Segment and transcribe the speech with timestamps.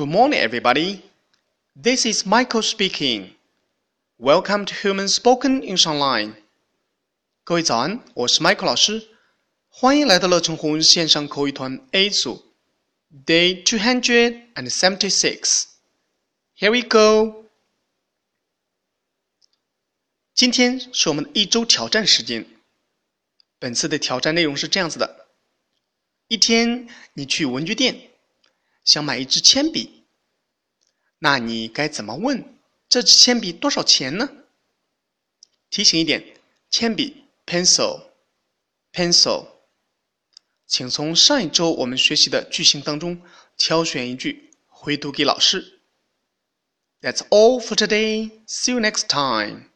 [0.00, 1.02] Good morning, everybody.
[1.74, 3.30] This is Michael speaking.
[4.18, 6.34] Welcome to Human Spoken English Online.
[7.44, 9.08] 各位早安，我是 Michael 老师，
[9.68, 12.44] 欢迎来到乐成红线上口语团 A 组，
[13.24, 15.64] Day two hundred and seventy-six.
[16.58, 17.44] Here we go.
[20.34, 22.46] 今天是我们的一周挑战时间。
[23.58, 25.26] 本次的挑战内容是这样子的：
[26.28, 28.09] 一天，你去文具店。
[28.91, 30.03] 想买一支铅笔，
[31.19, 32.43] 那你该怎么问？
[32.89, 34.29] 这支铅笔多少钱呢？
[35.69, 36.35] 提醒一点，
[36.69, 39.47] 铅笔 pencil，pencil，
[40.67, 43.21] 请从上一周我们学习的句型当中
[43.55, 45.79] 挑选一句回读给老师。
[46.99, 48.43] That's all for today.
[48.45, 49.70] See you next time.